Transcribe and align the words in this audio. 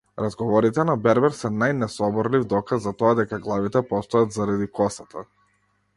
Разговорите 0.19 0.85
на 0.89 0.95
бербер 1.07 1.35
се 1.41 1.51
најнесоборлив 1.57 2.47
доказ 2.55 2.83
за 2.89 2.97
тоа 3.03 3.13
дека 3.21 3.41
главите 3.47 3.87
постојат 3.93 4.37
заради 4.39 4.73
косата. 4.79 5.29